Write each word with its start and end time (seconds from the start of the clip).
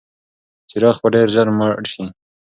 څراغ 0.69 0.97
به 1.03 1.07
ډېر 1.15 1.27
ژر 1.33 1.47
مړ 1.57 1.83
شي. 1.91 2.05